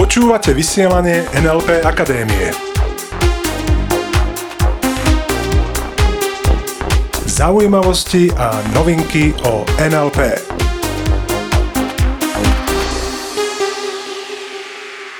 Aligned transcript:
Počúvate 0.00 0.56
vysielanie 0.56 1.28
NLP 1.36 1.84
Akadémie. 1.84 2.48
Zaujímavosti 7.28 8.32
a 8.32 8.56
novinky 8.72 9.36
o 9.44 9.60
NLP. 9.76 10.40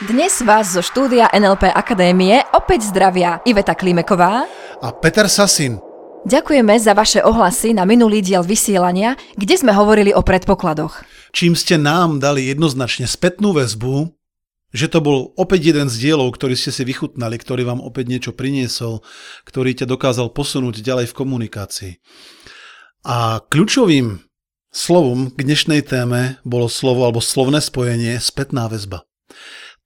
Dnes 0.09 0.41
vás 0.49 0.73
zo 0.73 0.81
štúdia 0.81 1.29
NLP 1.29 1.69
Akadémie 1.77 2.41
opäť 2.57 2.89
zdravia 2.89 3.45
Iveta 3.45 3.77
Klimeková 3.77 4.49
a 4.81 4.89
Peter 4.97 5.29
Sasin. 5.29 5.77
Ďakujeme 6.25 6.73
za 6.81 6.97
vaše 6.97 7.21
ohlasy 7.21 7.77
na 7.77 7.85
minulý 7.85 8.25
diel 8.25 8.41
vysielania, 8.41 9.19
kde 9.37 9.61
sme 9.61 9.77
hovorili 9.77 10.17
o 10.17 10.25
predpokladoch. 10.25 11.22
Čím 11.33 11.57
ste 11.57 11.81
nám 11.81 12.21
dali 12.21 12.45
jednoznačne 12.45 13.09
spätnú 13.09 13.57
väzbu, 13.57 14.13
že 14.73 14.89
to 14.89 15.01
bol 15.01 15.33
opäť 15.37 15.73
jeden 15.73 15.89
z 15.89 15.97
dielov, 15.97 16.33
ktorý 16.37 16.57
ste 16.57 16.73
si 16.73 16.85
vychutnali, 16.85 17.41
ktorý 17.41 17.65
vám 17.65 17.81
opäť 17.81 18.09
niečo 18.09 18.33
priniesol, 18.37 19.01
ktorý 19.49 19.73
ťa 19.77 19.89
dokázal 19.89 20.29
posunúť 20.33 20.85
ďalej 20.85 21.09
v 21.09 21.17
komunikácii. 21.17 21.93
A 23.09 23.41
kľúčovým 23.49 24.21
slovom 24.73 25.33
k 25.33 25.41
dnešnej 25.45 25.85
téme 25.85 26.41
bolo 26.45 26.69
slovo 26.69 27.05
alebo 27.05 27.21
slovné 27.21 27.61
spojenie 27.61 28.21
spätná 28.21 28.69
väzba. 28.69 29.05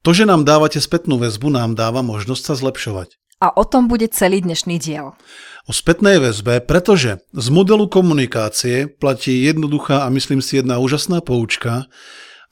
To, 0.07 0.15
že 0.15 0.23
nám 0.23 0.47
dávate 0.47 0.79
spätnú 0.79 1.19
väzbu, 1.19 1.51
nám 1.51 1.75
dáva 1.75 2.03
možnosť 2.03 2.43
sa 2.43 2.55
zlepšovať. 2.55 3.19
A 3.43 3.51
o 3.55 3.67
tom 3.67 3.91
bude 3.91 4.07
celý 4.11 4.43
dnešný 4.43 4.79
diel. 4.79 5.19
O 5.67 5.75
spätnej 5.75 6.23
väzbe, 6.23 6.63
pretože 6.63 7.19
z 7.35 7.47
modelu 7.51 7.91
komunikácie 7.91 8.87
platí 8.87 9.51
jednoduchá 9.51 10.07
a 10.07 10.13
myslím 10.15 10.39
si 10.39 10.63
jedna 10.63 10.79
úžasná 10.79 11.19
poučka, 11.19 11.91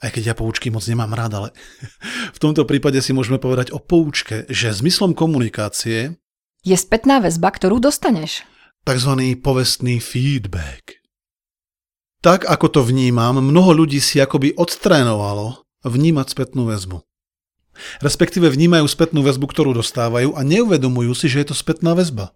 aj 0.03 0.19
keď 0.19 0.23
ja 0.27 0.35
poučky 0.35 0.67
moc 0.67 0.83
nemám 0.83 1.15
rád, 1.15 1.31
ale 1.39 1.49
v 2.35 2.39
tomto 2.43 2.67
prípade 2.67 2.99
si 2.99 3.15
môžeme 3.15 3.39
povedať 3.39 3.71
o 3.71 3.79
poučke, 3.79 4.43
že 4.51 4.75
zmyslom 4.75 5.15
komunikácie 5.15 6.19
je 6.65 6.75
spätná 6.75 7.21
väzba, 7.21 7.53
ktorú 7.55 7.77
dostaneš. 7.79 8.43
Takzvaný 8.83 9.37
povestný 9.37 10.01
feedback. 10.01 10.99
Tak 12.25 12.43
ako 12.49 12.67
to 12.67 12.81
vnímam, 12.81 13.37
mnoho 13.37 13.85
ľudí 13.85 14.01
si 14.01 14.17
akoby 14.17 14.57
odtrénovalo 14.57 15.61
vnímať 15.85 16.27
spätnú 16.33 16.65
väzbu. 16.67 17.05
Respektíve 18.01 18.49
vnímajú 18.49 18.89
spätnú 18.89 19.21
väzbu, 19.21 19.45
ktorú 19.45 19.71
dostávajú 19.77 20.33
a 20.33 20.41
neuvedomujú 20.41 21.13
si, 21.13 21.29
že 21.29 21.45
je 21.45 21.53
to 21.53 21.55
spätná 21.55 21.93
väzba. 21.93 22.33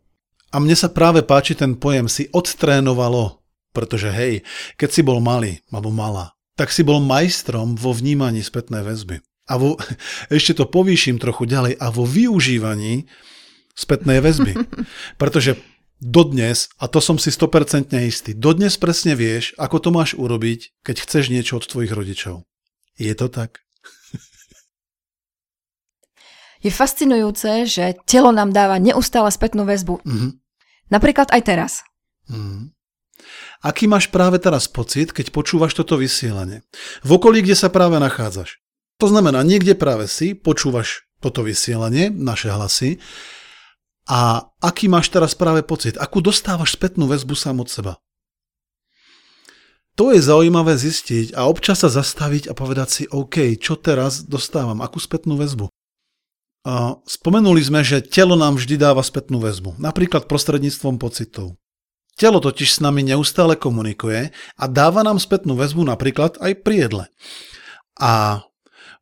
A 0.49 0.57
mne 0.57 0.73
sa 0.73 0.89
práve 0.89 1.21
páči 1.21 1.53
ten 1.53 1.77
pojem 1.77 2.09
si 2.09 2.25
odtrénovalo, 2.33 3.41
pretože 3.69 4.09
hej, 4.09 4.41
keď 4.81 4.89
si 4.89 5.01
bol 5.05 5.21
malý 5.21 5.61
alebo 5.69 5.93
malá, 5.93 6.33
tak 6.57 6.73
si 6.73 6.81
bol 6.81 6.97
majstrom 6.99 7.77
vo 7.77 7.93
vnímaní 7.93 8.41
spätnej 8.41 8.81
väzby. 8.81 9.21
A 9.49 9.61
vo, 9.61 9.77
ešte 10.33 10.57
to 10.57 10.65
povýšim 10.65 11.21
trochu 11.21 11.45
ďalej, 11.45 11.77
a 11.77 11.93
vo 11.93 12.03
využívaní 12.03 13.05
spätnej 13.77 14.19
väzby. 14.19 14.57
Pretože 15.21 15.61
dodnes, 16.01 16.67
a 16.81 16.89
to 16.89 16.97
som 16.97 17.21
si 17.21 17.29
100% 17.29 17.93
istý, 18.01 18.33
dodnes 18.33 18.73
presne 18.81 19.13
vieš, 19.13 19.53
ako 19.61 19.77
to 19.77 19.89
máš 19.93 20.17
urobiť, 20.17 20.81
keď 20.81 20.95
chceš 21.05 21.29
niečo 21.29 21.61
od 21.61 21.69
tvojich 21.69 21.93
rodičov. 21.93 22.43
Je 22.97 23.13
to 23.15 23.29
tak? 23.29 23.63
Je 26.59 26.67
fascinujúce, 26.67 27.63
že 27.71 27.95
telo 28.03 28.35
nám 28.35 28.51
dáva 28.51 28.75
neustále 28.83 29.31
spätnú 29.31 29.63
väzbu. 29.63 30.03
Mm-hmm. 30.03 30.31
Napríklad 30.89 31.29
aj 31.29 31.41
teraz. 31.45 31.71
Mm-hmm. 32.29 32.73
Aký 33.59 33.85
máš 33.91 34.07
práve 34.07 34.39
teraz 34.39 34.71
pocit, 34.71 35.11
keď 35.11 35.35
počúvaš 35.35 35.75
toto 35.75 35.99
vysielanie? 35.99 36.63
V 37.03 37.19
okolí, 37.19 37.43
kde 37.43 37.57
sa 37.57 37.67
práve 37.67 37.99
nachádzaš. 37.99 38.61
To 38.99 39.07
znamená, 39.07 39.43
niekde 39.43 39.75
práve 39.75 40.07
si, 40.07 40.35
počúvaš 40.35 41.07
toto 41.19 41.43
vysielanie, 41.43 42.07
naše 42.11 42.51
hlasy, 42.51 42.99
a 44.09 44.49
aký 44.57 44.89
máš 44.89 45.13
teraz 45.13 45.37
práve 45.37 45.61
pocit? 45.61 45.93
Akú 46.01 46.17
dostávaš 46.17 46.73
spätnú 46.73 47.05
väzbu 47.05 47.37
sám 47.37 47.61
od 47.61 47.69
seba? 47.69 47.93
To 49.93 50.09
je 50.09 50.17
zaujímavé 50.23 50.73
zistiť 50.79 51.37
a 51.37 51.45
občas 51.45 51.85
sa 51.85 51.93
zastaviť 51.93 52.49
a 52.49 52.57
povedať 52.57 52.87
si, 52.89 53.03
OK, 53.05 53.59
čo 53.61 53.77
teraz 53.77 54.25
dostávam, 54.25 54.81
akú 54.81 54.97
spätnú 54.97 55.37
väzbu? 55.37 55.69
Spomenuli 57.07 57.63
sme, 57.63 57.81
že 57.87 58.03
telo 58.03 58.35
nám 58.35 58.59
vždy 58.59 58.75
dáva 58.75 58.99
spätnú 58.99 59.39
väzbu, 59.39 59.79
napríklad 59.79 60.27
prostredníctvom 60.27 60.99
pocitov. 60.99 61.55
Telo 62.19 62.43
totiž 62.43 62.67
s 62.67 62.79
nami 62.83 62.99
neustále 63.07 63.55
komunikuje 63.55 64.35
a 64.35 64.63
dáva 64.67 65.07
nám 65.07 65.23
spätnú 65.23 65.55
väzbu 65.55 65.87
napríklad 65.87 66.35
aj 66.43 66.51
pri 66.67 66.75
jedle. 66.83 67.05
A 67.95 68.43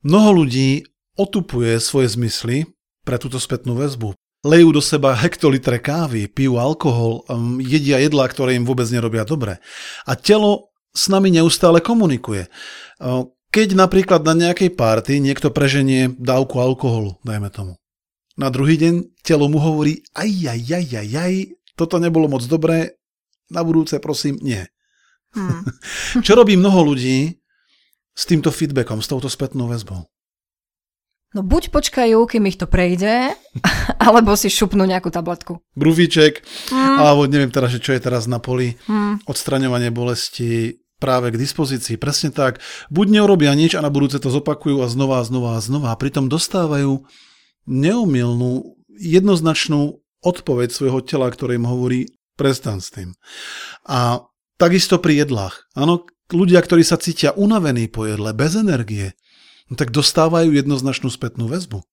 mnoho 0.06 0.46
ľudí 0.46 0.86
otupuje 1.18 1.82
svoje 1.82 2.14
zmysly 2.14 2.70
pre 3.02 3.18
túto 3.18 3.42
spätnú 3.42 3.74
väzbu. 3.74 4.14
Lejú 4.46 4.70
do 4.70 4.86
seba 4.86 5.18
hektolitre 5.18 5.82
kávy, 5.82 6.30
pijú 6.30 6.62
alkohol, 6.62 7.26
um, 7.26 7.58
jedia 7.58 7.98
jedlá, 7.98 8.30
ktoré 8.30 8.54
im 8.54 8.70
vôbec 8.70 8.86
nerobia 8.94 9.26
dobre. 9.26 9.58
A 10.06 10.14
telo 10.14 10.70
s 10.94 11.10
nami 11.10 11.34
neustále 11.34 11.82
komunikuje. 11.82 12.46
Keď 13.52 13.80
napríklad 13.80 14.28
na 14.28 14.36
nejakej 14.36 14.76
párty 14.76 15.24
niekto 15.24 15.50
preženie 15.50 16.12
dávku 16.20 16.60
alkoholu, 16.60 17.16
dajme 17.24 17.48
tomu. 17.48 17.74
Na 18.38 18.54
druhý 18.54 18.78
deň 18.78 19.18
telo 19.26 19.50
mu 19.50 19.58
hovorí, 19.58 20.06
aj, 20.14 20.30
aj, 20.30 20.62
aj, 20.70 20.86
aj, 20.94 21.10
aj, 21.16 21.34
toto 21.74 21.98
nebolo 21.98 22.30
moc 22.30 22.46
dobré, 22.46 23.00
na 23.50 23.64
budúce 23.64 23.98
prosím, 23.98 24.38
nie. 24.44 24.62
Hmm. 25.34 25.64
Čo 26.26 26.38
robí 26.38 26.60
mnoho 26.60 26.94
ľudí 26.94 27.40
s 28.14 28.24
týmto 28.28 28.54
feedbackom, 28.54 29.02
s 29.02 29.10
touto 29.10 29.32
spätnou 29.32 29.72
väzbou? 29.72 30.06
No 31.36 31.44
buď 31.44 31.76
počkajú, 31.76 32.24
kým 32.24 32.48
ich 32.48 32.56
to 32.56 32.66
prejde, 32.72 33.36
alebo 34.06 34.34
si 34.40 34.48
šupnú 34.48 34.88
nejakú 34.88 35.12
tabletku. 35.12 35.60
Brufíček, 35.76 36.40
hmm. 36.72 36.98
alebo 36.98 37.28
neviem 37.28 37.52
teraz, 37.52 37.76
čo 37.78 37.92
je 37.92 38.02
teraz 38.02 38.26
na 38.32 38.40
poli, 38.40 38.80
hmm. 38.88 39.28
odstraňovanie 39.28 39.92
bolesti, 39.92 40.80
práve 40.98 41.34
k 41.34 41.42
dispozícii. 41.42 41.96
Presne 41.98 42.34
tak. 42.34 42.60
Buď 42.90 43.22
neurobia 43.22 43.54
nič 43.54 43.78
a 43.78 43.86
na 43.86 43.94
budúce 43.94 44.18
to 44.18 44.34
zopakujú 44.34 44.82
a 44.82 44.90
znova 44.90 45.22
a 45.22 45.28
znova 45.28 45.58
a 45.58 45.64
znova. 45.64 45.94
A 45.94 46.00
pritom 46.00 46.30
dostávajú 46.30 47.06
neumilnú, 47.70 48.78
jednoznačnú 48.98 50.02
odpoveď 50.26 50.74
svojho 50.74 51.06
tela, 51.06 51.30
ktoré 51.30 51.62
im 51.62 51.70
hovorí 51.70 52.10
prestan 52.34 52.82
s 52.82 52.90
tým. 52.90 53.14
A 53.86 54.26
takisto 54.58 54.98
pri 54.98 55.26
jedlách. 55.26 55.70
Áno, 55.78 56.10
ľudia, 56.34 56.62
ktorí 56.66 56.82
sa 56.82 56.98
cítia 56.98 57.34
unavení 57.38 57.86
po 57.86 58.10
jedle, 58.10 58.34
bez 58.34 58.58
energie, 58.58 59.14
no 59.70 59.78
tak 59.78 59.94
dostávajú 59.94 60.50
jednoznačnú 60.50 61.14
spätnú 61.14 61.46
väzbu, 61.46 61.86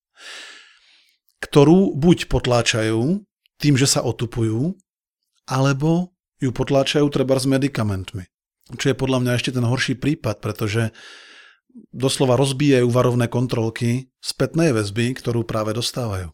ktorú 1.44 1.92
buď 1.92 2.32
potláčajú 2.32 3.20
tým, 3.60 3.74
že 3.76 3.84
sa 3.84 4.00
otupujú, 4.00 4.72
alebo 5.44 6.16
ju 6.40 6.50
potláčajú 6.50 7.04
treba 7.12 7.36
s 7.36 7.44
medicamentmi 7.44 8.33
čo 8.72 8.92
je 8.92 8.96
podľa 8.96 9.20
mňa 9.20 9.32
ešte 9.36 9.52
ten 9.52 9.64
horší 9.64 10.00
prípad, 10.00 10.40
pretože 10.40 10.96
doslova 11.92 12.38
rozbíjajú 12.40 12.88
varovné 12.88 13.28
kontrolky 13.28 14.08
spätnej 14.24 14.72
väzby, 14.72 15.12
ktorú 15.20 15.44
práve 15.44 15.76
dostávajú. 15.76 16.32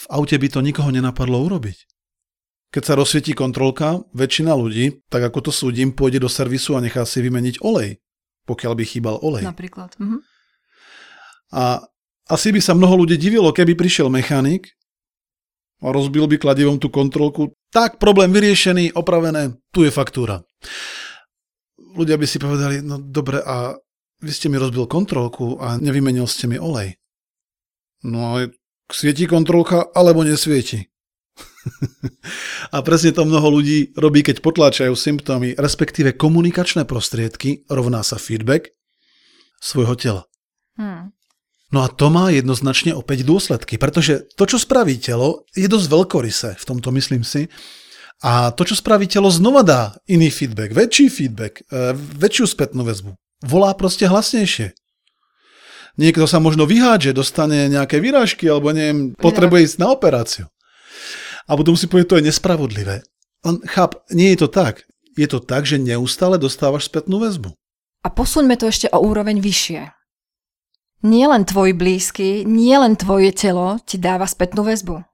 V 0.00 0.04
aute 0.08 0.40
by 0.40 0.48
to 0.48 0.64
nikoho 0.64 0.88
nenapadlo 0.88 1.44
urobiť. 1.44 1.76
Keď 2.70 2.82
sa 2.86 2.94
rozsvietí 2.96 3.34
kontrolka, 3.34 4.00
väčšina 4.14 4.54
ľudí, 4.54 5.02
tak 5.10 5.26
ako 5.28 5.50
to 5.50 5.52
súdim, 5.52 5.90
pôjde 5.90 6.22
do 6.22 6.30
servisu 6.30 6.78
a 6.78 6.80
nechá 6.80 7.02
si 7.02 7.18
vymeniť 7.20 7.60
olej, 7.60 7.98
pokiaľ 8.46 8.72
by 8.78 8.84
chýbal 8.86 9.16
olej. 9.20 9.44
Napríklad. 9.44 9.98
Mhm. 9.98 10.22
A 11.50 11.82
asi 12.30 12.54
by 12.54 12.62
sa 12.62 12.78
mnoho 12.78 13.04
ľudí 13.04 13.18
divilo, 13.18 13.50
keby 13.50 13.74
prišiel 13.74 14.06
mechanik 14.06 14.70
a 15.82 15.90
rozbil 15.90 16.30
by 16.30 16.38
kladivom 16.38 16.78
tú 16.78 16.86
kontrolku. 16.86 17.50
Tak, 17.74 17.98
problém 17.98 18.30
vyriešený, 18.30 18.94
opravené, 18.94 19.58
tu 19.74 19.82
je 19.82 19.90
faktúra 19.90 20.46
ľudia 21.94 22.16
by 22.20 22.26
si 22.26 22.38
povedali, 22.42 22.82
no 22.82 22.98
dobre, 23.00 23.40
a 23.42 23.74
vy 24.20 24.32
ste 24.32 24.52
mi 24.52 24.60
rozbil 24.60 24.84
kontrolku 24.84 25.56
a 25.58 25.80
nevymenil 25.80 26.28
ste 26.28 26.46
mi 26.46 26.60
olej. 26.60 27.00
No 28.04 28.36
a 28.36 28.48
svieti 28.92 29.24
kontrolka 29.24 29.88
alebo 29.92 30.24
nesvieti. 30.24 30.88
a 32.74 32.80
presne 32.84 33.12
to 33.12 33.24
mnoho 33.24 33.60
ľudí 33.60 33.92
robí, 33.96 34.24
keď 34.24 34.44
potláčajú 34.44 34.92
symptómy, 34.96 35.56
respektíve 35.56 36.16
komunikačné 36.16 36.84
prostriedky, 36.84 37.64
rovná 37.68 38.04
sa 38.04 38.16
feedback 38.16 38.72
svojho 39.60 39.96
tela. 39.96 40.22
Hmm. 40.76 41.12
No 41.70 41.86
a 41.86 41.88
to 41.88 42.10
má 42.10 42.34
jednoznačne 42.34 42.96
opäť 42.98 43.22
dôsledky, 43.22 43.78
pretože 43.78 44.26
to, 44.34 44.42
čo 44.42 44.58
spraví 44.58 44.98
telo, 44.98 45.46
je 45.54 45.70
dosť 45.70 45.86
veľkorysé, 45.86 46.50
v 46.58 46.64
tomto 46.66 46.90
myslím 46.90 47.22
si, 47.22 47.46
a 48.20 48.52
to, 48.52 48.68
čo 48.68 48.76
spraví 48.76 49.08
telo, 49.08 49.32
znova 49.32 49.64
dá 49.64 49.96
iný 50.04 50.28
feedback, 50.28 50.76
väčší 50.76 51.08
feedback, 51.08 51.64
e, 51.72 51.96
väčšiu 51.96 52.44
spätnú 52.44 52.84
väzbu. 52.84 53.16
Volá 53.40 53.72
proste 53.72 54.04
hlasnejšie. 54.04 54.76
Niekto 55.96 56.28
sa 56.28 56.36
možno 56.36 56.68
vyhádže, 56.68 57.16
dostane 57.16 57.66
nejaké 57.72 57.96
vyrážky, 57.96 58.44
alebo 58.44 58.76
neviem, 58.76 59.16
potrebuje 59.16 59.72
ísť 59.72 59.76
na 59.80 59.88
operáciu. 59.88 60.46
A 61.48 61.56
potom 61.56 61.74
si 61.74 61.88
povie, 61.88 62.04
to 62.04 62.20
je 62.20 62.28
nespravodlivé. 62.28 63.02
On, 63.42 63.56
cháp, 63.64 64.04
nie 64.12 64.36
je 64.36 64.44
to 64.44 64.48
tak. 64.52 64.84
Je 65.16 65.26
to 65.26 65.40
tak, 65.40 65.64
že 65.64 65.80
neustále 65.80 66.36
dostávaš 66.36 66.92
spätnú 66.92 67.24
väzbu. 67.24 67.56
A 68.04 68.08
posuňme 68.08 68.54
to 68.60 68.68
ešte 68.68 68.88
o 68.92 69.00
úroveň 69.00 69.40
vyššie. 69.40 69.92
Nie 71.00 71.26
len 71.32 71.48
tvoj 71.48 71.72
blízky, 71.72 72.44
nie 72.44 72.76
len 72.76 72.96
tvoje 72.96 73.32
telo 73.32 73.80
ti 73.88 73.96
dáva 73.96 74.28
spätnú 74.28 74.68
väzbu. 74.68 75.09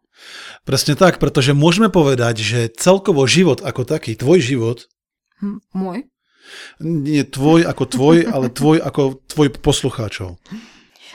Presne 0.66 0.98
tak, 0.98 1.22
pretože 1.22 1.54
môžeme 1.54 1.86
povedať, 1.86 2.42
že 2.42 2.60
celkovo 2.74 3.22
život 3.30 3.62
ako 3.62 3.86
taký, 3.86 4.18
tvoj 4.18 4.42
život... 4.42 4.90
Hm, 5.38 5.62
môj? 5.76 6.10
Nie 6.82 7.26
tvoj 7.26 7.66
ako 7.66 7.84
tvoj, 7.86 8.16
ale 8.26 8.46
tvoj 8.50 8.82
ako 8.82 9.22
tvoj 9.26 9.48
poslucháčov. 9.58 10.38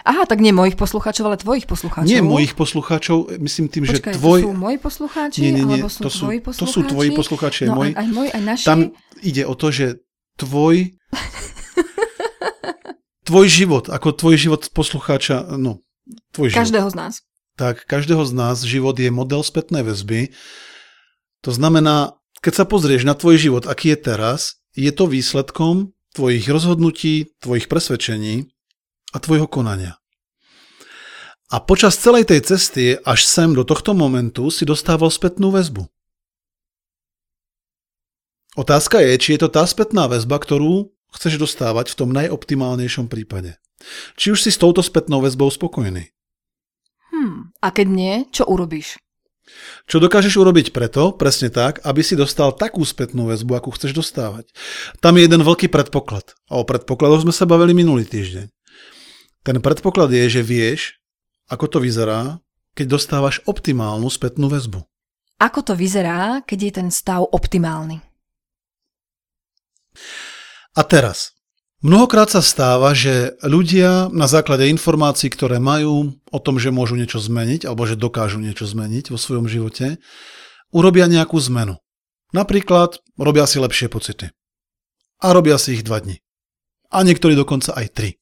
Aha, 0.02 0.25
tak 0.25 0.42
nie 0.42 0.50
mojich 0.50 0.74
poslucháčov, 0.74 1.30
ale 1.30 1.38
tvojich 1.38 1.69
poslucháčov. 1.69 2.10
Nie 2.10 2.25
mojich 2.25 2.58
poslucháčov, 2.58 3.38
myslím 3.38 3.69
tým, 3.69 3.86
Počkaj, 3.86 4.13
že 4.13 4.18
tvoj... 4.18 4.40
to 4.42 4.46
sú 4.50 4.52
moji 4.58 4.78
poslucháči, 4.81 5.40
nie, 5.46 5.52
nie, 5.54 5.63
nie, 5.63 5.78
alebo 5.78 5.90
sú 5.94 6.02
to 6.02 6.10
sú, 6.10 6.25
tvoji 6.25 6.40
poslucháči? 6.42 6.66
To 6.66 6.74
sú 6.74 6.80
tvoji 6.90 7.10
poslucháči, 7.13 7.60
aj 7.66 7.69
no, 7.69 7.75
moji. 7.78 7.92
Aj, 7.94 8.00
aj 8.02 8.08
môj, 8.10 8.28
aj 8.34 8.42
naši. 8.42 8.66
Tam 8.66 8.80
ide 9.22 9.44
o 9.46 9.54
to, 9.54 9.68
že 9.69 9.86
tvoj... 10.42 10.98
tvoj 13.30 13.46
život, 13.46 13.94
ako 13.94 14.08
tvoj 14.18 14.36
život 14.42 14.62
poslucháča, 14.74 15.54
no, 15.62 15.86
tvoj 16.34 16.50
život. 16.50 16.62
Každého 16.66 16.90
z 16.90 16.96
nás. 16.98 17.13
Tak, 17.62 17.86
každého 17.86 18.25
z 18.25 18.34
nás 18.34 18.66
život 18.66 18.98
je 18.98 19.13
model 19.13 19.46
spätnej 19.46 19.86
väzby. 19.86 20.34
To 21.46 21.54
znamená, 21.54 22.18
keď 22.42 22.54
sa 22.58 22.66
pozrieš 22.66 23.06
na 23.06 23.13
tvoj 23.13 23.38
život, 23.38 23.69
aký 23.69 23.94
je 23.94 24.02
teraz, 24.02 24.66
je 24.74 24.90
to 24.90 25.06
výsledkom 25.06 25.94
tvojich 26.18 26.50
rozhodnutí, 26.50 27.38
tvojich 27.38 27.69
presvedčení 27.69 28.50
a 29.13 29.22
tvojho 29.22 29.46
konania. 29.46 30.02
A 31.54 31.62
počas 31.62 32.02
celej 32.02 32.34
tej 32.34 32.50
cesty 32.50 32.98
až 32.98 33.30
sem 33.30 33.54
do 33.54 33.62
tohto 33.62 33.94
momentu 33.94 34.50
si 34.50 34.66
dostával 34.66 35.13
spätnú 35.13 35.54
väzbu. 35.54 35.86
Otázka 38.58 39.06
je, 39.06 39.13
či 39.22 39.38
je 39.38 39.46
to 39.46 39.54
tá 39.54 39.69
spätná 39.69 40.10
väzba, 40.10 40.42
ktorú 40.42 40.90
chceš 41.13 41.38
dostávať 41.38 41.94
v 41.94 41.98
tom 42.02 42.10
najoptimálnejšom 42.10 43.06
prípade. 43.06 43.62
Či 44.18 44.34
už 44.34 44.42
si 44.42 44.50
s 44.50 44.58
touto 44.58 44.81
spätnou 44.81 45.22
väzbou 45.22 45.54
spokojný. 45.54 46.10
A 47.62 47.68
keď 47.69 47.88
nie, 47.88 48.13
čo 48.34 48.50
urobíš? 48.50 48.98
Čo 49.86 50.00
dokážeš 50.02 50.40
urobiť 50.40 50.72
preto, 50.72 51.13
presne 51.13 51.52
tak, 51.52 51.84
aby 51.86 52.02
si 52.02 52.16
dostal 52.16 52.56
takú 52.56 52.81
spätnú 52.81 53.30
väzbu, 53.30 53.58
akú 53.58 53.69
chceš 53.75 53.94
dostávať. 53.94 54.50
Tam 55.04 55.18
je 55.18 55.28
jeden 55.28 55.42
veľký 55.44 55.68
predpoklad. 55.68 56.34
A 56.48 56.62
o 56.62 56.66
predpokladoch 56.66 57.28
sme 57.28 57.34
sa 57.36 57.46
bavili 57.46 57.75
minulý 57.75 58.08
týždeň. 58.08 58.48
Ten 59.42 59.58
predpoklad 59.60 60.13
je, 60.13 60.40
že 60.40 60.42
vieš, 60.46 61.02
ako 61.52 61.68
to 61.68 61.78
vyzerá, 61.84 62.40
keď 62.78 62.96
dostávaš 62.96 63.44
optimálnu 63.44 64.08
spätnú 64.08 64.48
väzbu. 64.48 64.86
Ako 65.42 65.66
to 65.66 65.74
vyzerá, 65.74 66.46
keď 66.46 66.60
je 66.62 66.72
ten 66.72 66.90
stav 66.94 67.25
optimálny? 67.28 68.00
A 70.78 70.81
teraz. 70.88 71.36
Mnohokrát 71.81 72.30
sa 72.30 72.45
stáva, 72.45 72.94
že 72.94 73.33
ľudia 73.42 74.13
na 74.13 74.30
základe 74.30 74.69
informácií, 74.69 75.33
ktoré 75.33 75.57
majú 75.57 76.13
o 76.30 76.39
tom, 76.39 76.62
že 76.62 76.69
môžu 76.69 76.94
niečo 76.94 77.18
zmeniť, 77.18 77.66
alebo 77.66 77.89
že 77.89 77.98
dokážu 77.98 78.38
niečo 78.38 78.69
zmeniť 78.69 79.10
vo 79.10 79.18
svojom 79.18 79.50
živote, 79.50 79.98
urobia 80.69 81.10
nejakú 81.10 81.42
zmenu. 81.42 81.81
Napríklad 82.38 83.01
robia 83.18 83.50
si 83.50 83.57
lepšie 83.57 83.89
pocity. 83.89 84.30
A 85.25 85.33
robia 85.33 85.57
si 85.57 85.74
ich 85.74 85.81
dva 85.81 85.98
dni. 85.98 86.22
A 86.94 87.01
niektorí 87.01 87.33
dokonca 87.33 87.74
aj 87.74 87.88
tri. 87.98 88.22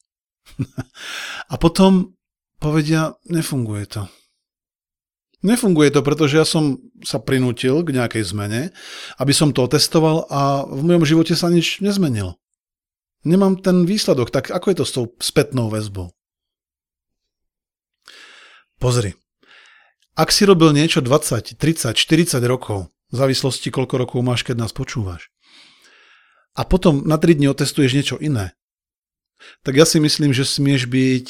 A 1.51 1.59
potom 1.59 2.15
povedia, 2.63 3.19
nefunguje 3.27 3.91
to. 3.91 4.07
Nefunguje 5.44 5.91
to, 5.91 6.00
pretože 6.00 6.35
ja 6.39 6.47
som 6.47 6.79
sa 7.03 7.19
prinútil 7.19 7.83
k 7.83 7.91
nejakej 7.91 8.23
zmene, 8.23 8.71
aby 9.19 9.31
som 9.35 9.51
to 9.51 9.63
otestoval 9.67 10.27
a 10.31 10.67
v 10.67 10.83
mojom 10.83 11.03
živote 11.03 11.35
sa 11.35 11.47
nič 11.47 11.79
nezmenilo. 11.79 12.39
Nemám 13.27 13.60
ten 13.60 13.83
výsledok, 13.83 14.31
tak 14.31 14.48
ako 14.48 14.71
je 14.71 14.77
to 14.80 14.86
s 14.88 14.95
tou 14.95 15.06
spätnou 15.19 15.68
väzbou? 15.68 16.16
Pozri, 18.80 19.12
ak 20.16 20.31
si 20.31 20.48
robil 20.48 20.71
niečo 20.71 21.04
20, 21.04 21.60
30, 21.60 22.00
40 22.00 22.39
rokov, 22.48 22.88
v 23.12 23.16
závislosti 23.16 23.68
koľko 23.75 24.07
rokov 24.07 24.19
máš, 24.24 24.48
keď 24.48 24.63
nás 24.63 24.71
počúvaš, 24.71 25.27
a 26.56 26.63
potom 26.63 27.04
na 27.04 27.19
3 27.19 27.36
dní 27.36 27.51
otestuješ 27.51 27.92
niečo 27.92 28.16
iné, 28.24 28.56
tak 29.68 29.75
ja 29.75 29.83
si 29.83 30.00
myslím, 30.00 30.31
že 30.31 30.48
smieš 30.48 30.88
byť 30.88 31.27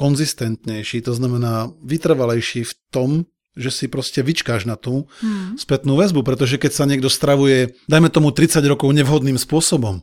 konzistentnejší, 0.00 1.04
to 1.04 1.12
znamená 1.12 1.68
vytrvalejší 1.84 2.64
v 2.64 2.72
tom, 2.88 3.10
že 3.54 3.70
si 3.70 3.86
proste 3.86 4.24
vyčkáš 4.24 4.66
na 4.66 4.74
tú 4.74 5.06
hmm. 5.20 5.60
spätnú 5.60 5.94
väzbu, 6.00 6.26
pretože 6.26 6.58
keď 6.58 6.72
sa 6.74 6.88
niekto 6.88 7.06
stravuje, 7.12 7.76
dajme 7.86 8.08
tomu 8.08 8.32
30 8.34 8.64
rokov 8.66 8.90
nevhodným 8.90 9.38
spôsobom 9.38 10.02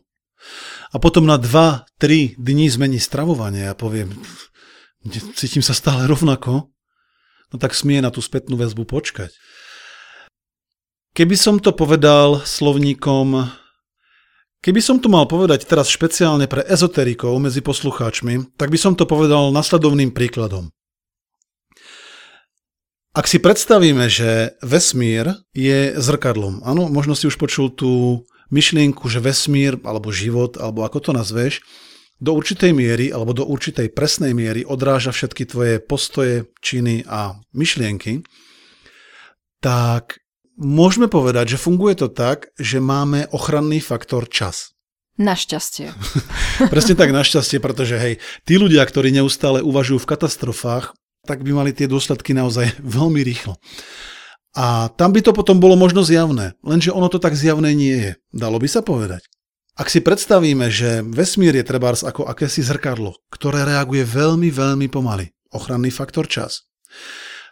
a 0.92 0.96
potom 1.00 1.24
na 1.24 1.40
2-3 1.40 2.36
dní 2.36 2.66
zmení 2.68 3.00
stravovanie 3.00 3.70
a 3.70 3.78
poviem, 3.78 4.12
cítim 5.34 5.64
sa 5.64 5.72
stále 5.72 6.06
rovnako, 6.06 6.68
no 7.52 7.56
tak 7.56 7.74
smie 7.76 8.00
na 8.04 8.12
tú 8.12 8.20
spätnú 8.20 8.60
väzbu 8.60 8.84
počkať. 8.84 9.32
Keby 11.12 11.36
som 11.36 11.60
to 11.60 11.76
povedal 11.76 12.40
slovníkom 12.40 13.52
Keby 14.62 14.78
som 14.78 15.02
to 15.02 15.10
mal 15.10 15.26
povedať 15.26 15.66
teraz 15.66 15.90
špeciálne 15.90 16.46
pre 16.46 16.62
ezoterikov 16.62 17.34
medzi 17.42 17.58
poslucháčmi, 17.66 18.54
tak 18.54 18.70
by 18.70 18.78
som 18.78 18.94
to 18.94 19.10
povedal 19.10 19.50
nasledovným 19.50 20.14
príkladom. 20.14 20.70
Ak 23.10 23.26
si 23.26 23.42
predstavíme, 23.42 24.06
že 24.06 24.54
vesmír 24.62 25.34
je 25.50 25.98
zrkadlom, 25.98 26.62
áno, 26.62 26.86
možno 26.86 27.18
si 27.18 27.26
už 27.26 27.42
počul 27.42 27.74
tú 27.74 28.22
myšlienku, 28.52 29.08
že 29.08 29.24
vesmír, 29.24 29.80
alebo 29.82 30.12
život, 30.12 30.60
alebo 30.60 30.84
ako 30.84 30.98
to 31.00 31.10
nazveš, 31.16 31.64
do 32.22 32.38
určitej 32.38 32.70
miery, 32.70 33.10
alebo 33.10 33.34
do 33.34 33.42
určitej 33.42 33.90
presnej 33.90 34.30
miery 34.30 34.62
odráža 34.62 35.10
všetky 35.10 35.42
tvoje 35.48 35.74
postoje, 35.82 36.46
činy 36.62 37.02
a 37.10 37.34
myšlienky, 37.50 38.22
tak 39.58 40.22
môžeme 40.54 41.10
povedať, 41.10 41.58
že 41.58 41.62
funguje 41.62 41.98
to 41.98 42.06
tak, 42.06 42.54
že 42.60 42.78
máme 42.78 43.26
ochranný 43.34 43.82
faktor 43.82 44.30
čas. 44.30 44.70
Našťastie. 45.18 45.92
Presne 46.72 46.94
tak, 46.94 47.10
našťastie, 47.10 47.58
pretože 47.58 47.98
hej, 47.98 48.14
tí 48.46 48.54
ľudia, 48.56 48.86
ktorí 48.86 49.10
neustále 49.10 49.60
uvažujú 49.60 50.00
v 50.02 50.10
katastrofách, 50.14 50.94
tak 51.26 51.42
by 51.42 51.50
mali 51.54 51.70
tie 51.74 51.90
dôsledky 51.90 52.34
naozaj 52.34 52.78
veľmi 52.96 53.20
rýchlo. 53.26 53.58
A 54.52 54.92
tam 54.92 55.16
by 55.16 55.24
to 55.24 55.32
potom 55.32 55.56
bolo 55.56 55.80
možno 55.80 56.04
zjavné, 56.04 56.52
lenže 56.60 56.92
ono 56.92 57.08
to 57.08 57.16
tak 57.16 57.32
zjavné 57.32 57.72
nie 57.72 57.96
je. 57.96 58.12
Dalo 58.36 58.60
by 58.60 58.68
sa 58.68 58.84
povedať. 58.84 59.24
Ak 59.72 59.88
si 59.88 60.04
predstavíme, 60.04 60.68
že 60.68 61.00
vesmír 61.00 61.56
je 61.56 61.64
trebárs 61.64 62.04
ako 62.04 62.28
akési 62.28 62.60
zrkadlo, 62.60 63.16
ktoré 63.32 63.64
reaguje 63.64 64.04
veľmi, 64.04 64.52
veľmi 64.52 64.92
pomaly, 64.92 65.32
ochranný 65.48 65.88
faktor 65.88 66.28
čas, 66.28 66.68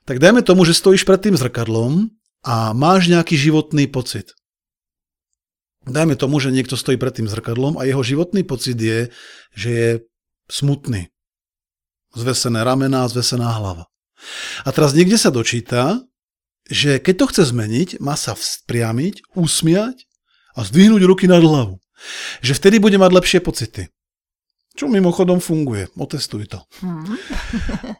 tak 0.04 0.20
dajme 0.20 0.44
tomu, 0.44 0.68
že 0.68 0.76
stojíš 0.76 1.08
pred 1.08 1.16
tým 1.24 1.40
zrkadlom 1.40 2.12
a 2.44 2.76
máš 2.76 3.08
nejaký 3.08 3.40
životný 3.40 3.88
pocit. 3.88 4.36
Dajme 5.88 6.12
tomu, 6.20 6.36
že 6.44 6.52
niekto 6.52 6.76
stojí 6.76 7.00
pred 7.00 7.16
tým 7.16 7.24
zrkadlom 7.24 7.80
a 7.80 7.88
jeho 7.88 8.04
životný 8.04 8.44
pocit 8.44 8.76
je, 8.76 9.08
že 9.56 9.70
je 9.72 9.90
smutný. 10.52 11.08
Zvesené 12.12 12.60
ramená, 12.60 13.08
zvesená 13.08 13.48
hlava. 13.56 13.88
A 14.68 14.68
teraz 14.76 14.92
niekde 14.92 15.16
sa 15.16 15.32
dočíta, 15.32 16.04
že 16.70 17.02
keď 17.02 17.14
to 17.18 17.26
chce 17.34 17.42
zmeniť, 17.50 17.88
má 17.98 18.14
sa 18.14 18.38
vzpriamiť, 18.38 19.34
usmiať 19.34 20.06
a 20.54 20.62
zdvihnúť 20.62 21.02
ruky 21.02 21.26
nad 21.26 21.42
hlavu. 21.42 21.82
Že 22.40 22.52
vtedy 22.56 22.76
bude 22.78 22.96
mať 22.96 23.10
lepšie 23.12 23.40
pocity. 23.42 23.90
Čo 24.78 24.86
mimochodom 24.86 25.42
funguje. 25.42 25.90
Otestuj 25.98 26.48
to. 26.48 26.62
Mm. 26.80 27.18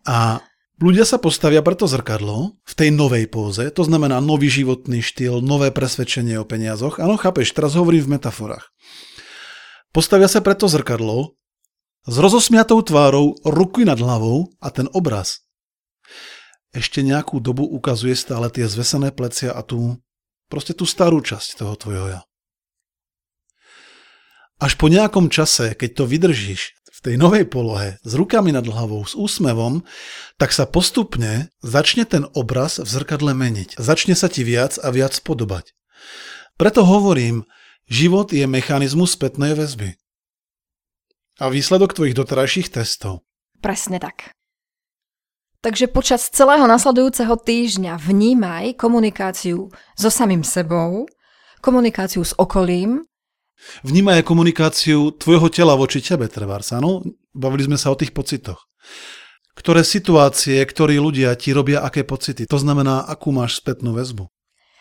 A 0.07 0.41
Ľudia 0.81 1.05
sa 1.05 1.21
postavia 1.21 1.61
preto 1.61 1.85
zrkadlo 1.85 2.57
v 2.65 2.73
tej 2.73 2.89
novej 2.89 3.29
póze, 3.29 3.69
to 3.69 3.85
znamená 3.85 4.17
nový 4.25 4.49
životný 4.49 5.05
štýl, 5.05 5.45
nové 5.45 5.69
presvedčenie 5.69 6.41
o 6.41 6.49
peniazoch. 6.49 6.97
Áno, 7.05 7.21
chápeš, 7.21 7.53
teraz 7.53 7.77
hovorím 7.77 8.09
v 8.09 8.17
metaforách. 8.17 8.73
Postavia 9.93 10.25
sa 10.25 10.41
preto 10.41 10.73
zrkadlo 10.73 11.37
s 12.09 12.17
rozosmiatou 12.17 12.81
tvárou, 12.81 13.37
ruky 13.45 13.85
nad 13.85 14.01
hlavou 14.01 14.49
a 14.57 14.73
ten 14.73 14.89
obraz 14.97 15.45
ešte 16.71 17.03
nejakú 17.03 17.43
dobu 17.43 17.67
ukazuje 17.67 18.15
stále 18.15 18.47
tie 18.51 18.67
zvesené 18.71 19.11
plecia 19.11 19.51
a 19.51 19.63
tú, 19.63 19.99
proste 20.47 20.75
tú 20.75 20.87
starú 20.87 21.19
časť 21.23 21.59
toho 21.59 21.75
tvojho 21.75 22.07
ja. 22.19 22.21
Až 24.61 24.77
po 24.77 24.93
nejakom 24.93 25.33
čase, 25.33 25.73
keď 25.73 25.91
to 25.97 26.05
vydržíš, 26.05 26.77
v 27.01 27.09
tej 27.09 27.17
novej 27.17 27.49
polohe, 27.49 27.97
s 28.05 28.13
rukami 28.13 28.53
nad 28.53 28.61
hlavou, 28.69 29.01
s 29.09 29.17
úsmevom, 29.17 29.81
tak 30.37 30.53
sa 30.53 30.69
postupne 30.69 31.49
začne 31.65 32.05
ten 32.05 32.29
obraz 32.37 32.77
v 32.77 32.85
zrkadle 32.85 33.33
meniť. 33.33 33.81
Začne 33.81 34.13
sa 34.13 34.29
ti 34.29 34.45
viac 34.45 34.77
a 34.77 34.93
viac 34.93 35.17
podobať. 35.25 35.73
Preto 36.61 36.85
hovorím, 36.85 37.49
život 37.89 38.37
je 38.37 38.45
mechanizmus 38.45 39.17
spätnej 39.17 39.57
väzby. 39.57 39.97
A 41.41 41.49
výsledok 41.49 41.97
tvojich 41.97 42.13
doterajších 42.13 42.69
testov. 42.69 43.25
Presne 43.65 43.97
tak. 43.97 44.37
Takže 45.61 45.93
počas 45.93 46.33
celého 46.33 46.65
nasledujúceho 46.65 47.37
týždňa 47.37 48.01
vnímaj 48.01 48.81
komunikáciu 48.81 49.69
so 49.93 50.09
samým 50.09 50.41
sebou, 50.41 51.05
komunikáciu 51.61 52.25
s 52.25 52.33
okolím 52.41 53.05
Vnímaj 53.85 54.25
komunikáciu 54.25 55.13
tvojho 55.13 55.53
tela 55.53 55.77
voči 55.77 56.01
tebe, 56.01 56.33
trebárs, 56.33 56.73
áno? 56.73 57.05
Bavili 57.37 57.69
sme 57.69 57.77
sa 57.77 57.93
o 57.93 57.99
tých 57.99 58.17
pocitoch. 58.17 58.65
Ktoré 59.53 59.85
situácie, 59.85 60.57
ktorí 60.65 60.97
ľudia 60.97 61.37
ti 61.37 61.53
robia 61.53 61.85
aké 61.85 62.01
pocity. 62.09 62.49
To 62.49 62.57
znamená, 62.57 63.05
akú 63.05 63.29
máš 63.29 63.61
spätnú 63.61 63.93
väzbu. 63.93 64.25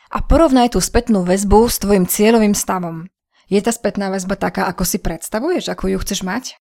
A 0.10 0.24
porovnaj 0.24 0.74
tú 0.74 0.80
spätnú 0.80 1.28
väzbu 1.28 1.68
s 1.68 1.78
tvojim 1.84 2.08
cieľovým 2.08 2.56
stavom. 2.56 3.12
Je 3.52 3.60
tá 3.60 3.76
spätná 3.76 4.08
väzba 4.10 4.40
taká, 4.40 4.72
ako 4.72 4.88
si 4.88 4.98
predstavuješ, 5.04 5.76
ako 5.76 5.92
ju 5.92 5.98
chceš 6.00 6.24
mať? 6.24 6.56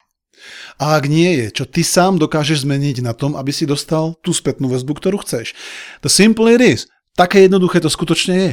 A 0.78 0.98
ak 0.98 1.10
nie 1.10 1.44
je, 1.44 1.46
čo 1.50 1.64
ty 1.66 1.82
sám 1.82 2.18
dokážeš 2.18 2.62
zmeniť 2.62 3.02
na 3.02 3.12
tom, 3.12 3.34
aby 3.34 3.50
si 3.50 3.66
dostal 3.66 4.14
tú 4.22 4.30
spätnú 4.30 4.70
väzbu, 4.70 4.94
ktorú 4.96 5.22
chceš. 5.22 5.54
The 6.02 6.10
simple 6.10 6.48
it 6.52 6.62
is. 6.62 6.80
Také 7.18 7.46
jednoduché 7.46 7.82
to 7.82 7.90
skutočne 7.90 8.34
je. 8.34 8.52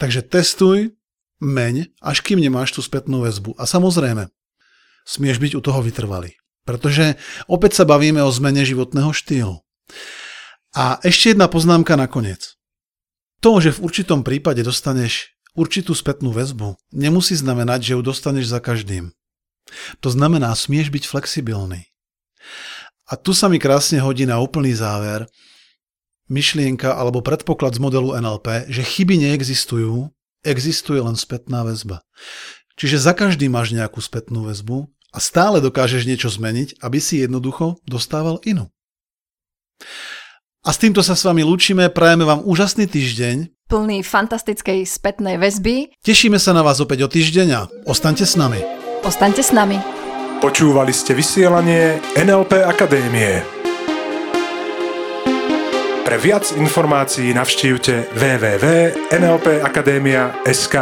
Takže 0.00 0.24
testuj, 0.24 0.96
meň, 1.44 1.92
až 2.00 2.24
kým 2.24 2.40
nemáš 2.40 2.74
tú 2.74 2.80
spätnú 2.80 3.22
väzbu. 3.22 3.54
A 3.60 3.68
samozrejme, 3.68 4.32
smieš 5.04 5.36
byť 5.38 5.52
u 5.56 5.60
toho 5.60 5.80
vytrvalý. 5.84 6.34
Pretože 6.64 7.20
opäť 7.44 7.82
sa 7.82 7.84
bavíme 7.84 8.24
o 8.24 8.32
zmene 8.32 8.64
životného 8.64 9.12
štýlu. 9.12 9.60
A 10.74 10.98
ešte 11.04 11.36
jedna 11.36 11.46
poznámka 11.46 11.94
nakoniec. 11.94 12.56
To, 13.44 13.60
že 13.60 13.76
v 13.76 13.84
určitom 13.84 14.24
prípade 14.24 14.64
dostaneš 14.64 15.36
určitú 15.54 15.92
spätnú 15.92 16.34
väzbu, 16.34 16.74
nemusí 16.90 17.36
znamenať, 17.36 17.80
že 17.84 17.92
ju 17.94 18.00
dostaneš 18.02 18.48
za 18.50 18.58
každým. 18.58 19.14
To 20.04 20.08
znamená, 20.12 20.52
smieš 20.52 20.92
byť 20.92 21.04
flexibilný. 21.08 21.88
A 23.08 23.20
tu 23.20 23.36
sa 23.36 23.52
mi 23.52 23.60
krásne 23.60 24.00
hodí 24.00 24.24
na 24.24 24.40
úplný 24.40 24.72
záver 24.72 25.28
myšlienka 26.28 26.96
alebo 26.96 27.20
predpoklad 27.20 27.76
z 27.76 27.80
modelu 27.84 28.16
NLP, 28.16 28.72
že 28.72 28.80
chyby 28.80 29.28
neexistujú, 29.28 30.08
existuje 30.40 31.00
len 31.00 31.16
spätná 31.16 31.64
väzba. 31.68 32.00
Čiže 32.80 32.96
za 33.00 33.12
každý 33.12 33.46
máš 33.52 33.76
nejakú 33.76 34.00
spätnú 34.00 34.48
väzbu 34.48 34.88
a 35.14 35.18
stále 35.20 35.60
dokážeš 35.60 36.08
niečo 36.08 36.32
zmeniť, 36.32 36.80
aby 36.82 36.98
si 36.98 37.22
jednoducho 37.22 37.78
dostával 37.86 38.42
inú. 38.48 38.72
A 40.64 40.72
s 40.72 40.80
týmto 40.80 41.04
sa 41.04 41.12
s 41.12 41.28
vami 41.28 41.44
lúčime, 41.44 41.92
prajeme 41.92 42.24
vám 42.24 42.40
úžasný 42.40 42.88
týždeň. 42.88 43.68
Plný 43.68 44.00
fantastickej 44.00 44.88
spätnej 44.88 45.36
väzby. 45.36 45.92
Tešíme 46.00 46.40
sa 46.40 46.56
na 46.56 46.64
vás 46.64 46.80
opäť 46.80 47.04
o 47.04 47.08
týždeň 47.08 47.48
a 47.52 47.60
ostaňte 47.84 48.24
s 48.24 48.34
nami. 48.40 48.83
Ostaňte 49.04 49.44
s 49.44 49.52
nami. 49.52 49.76
Počúvali 50.40 50.96
ste 50.96 51.12
vysielanie 51.12 52.00
NLP 52.16 52.64
Akadémie. 52.64 53.44
Pre 56.04 56.16
viac 56.16 56.52
informácií 56.56 57.36
navštívte 57.36 58.08
www.nlpakademia.sk. 58.16 60.76